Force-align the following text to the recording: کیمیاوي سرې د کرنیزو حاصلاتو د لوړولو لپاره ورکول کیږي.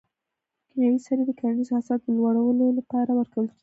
کیمیاوي 0.69 0.99
سرې 1.05 1.23
د 1.27 1.31
کرنیزو 1.39 1.73
حاصلاتو 1.77 2.05
د 2.09 2.15
لوړولو 2.17 2.65
لپاره 2.79 3.11
ورکول 3.19 3.45
کیږي. 3.49 3.59